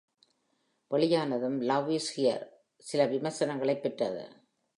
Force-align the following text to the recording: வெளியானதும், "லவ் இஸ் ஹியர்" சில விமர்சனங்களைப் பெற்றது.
வெளியானதும், 0.91 1.59
"லவ் 1.59 1.89
இஸ் 1.89 2.19
ஹியர்" 2.19 2.47
சில 2.77 3.05
விமர்சனங்களைப் 3.05 3.81
பெற்றது. 3.81 4.29